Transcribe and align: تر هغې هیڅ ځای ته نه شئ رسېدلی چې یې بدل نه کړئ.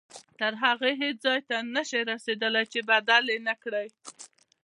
تر 0.39 0.53
هغې 0.63 0.91
هیڅ 1.01 1.17
ځای 1.25 1.39
ته 1.49 1.57
نه 1.75 1.83
شئ 1.89 2.01
رسېدلی 2.11 2.63
چې 2.71 2.79
یې 2.81 2.87
بدل 2.91 3.23
نه 3.47 3.53
کړئ. 3.63 3.87